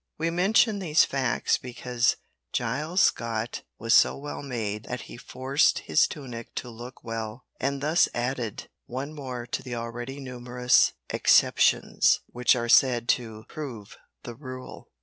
We 0.17 0.31
mention 0.31 0.79
these 0.79 1.05
facts 1.05 1.59
because 1.59 2.15
Giles 2.53 3.03
Scott 3.03 3.61
was 3.77 3.93
so 3.93 4.17
well 4.17 4.41
made 4.41 4.85
that 4.85 5.01
he 5.01 5.15
forced 5.15 5.77
his 5.85 6.07
tunic 6.07 6.55
to 6.55 6.71
look 6.71 7.03
well, 7.03 7.45
and 7.59 7.81
thus 7.81 8.09
added 8.11 8.67
one 8.87 9.13
more 9.13 9.45
to 9.45 9.61
the 9.61 9.75
already 9.75 10.19
numerous 10.19 10.93
"exceptions" 11.11 12.21
which 12.25 12.55
are 12.55 12.67
said 12.67 13.07
to 13.09 13.45
"prove 13.47 13.95
the 14.23 14.33
rule." 14.33 14.89